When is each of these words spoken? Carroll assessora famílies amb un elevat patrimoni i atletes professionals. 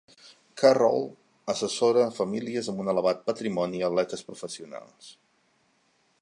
Carroll 0.59 1.03
assessora 1.53 2.05
famílies 2.19 2.71
amb 2.73 2.81
un 2.85 2.89
elevat 2.95 3.21
patrimoni 3.29 3.81
i 3.83 3.87
atletes 3.91 4.25
professionals. 4.31 5.13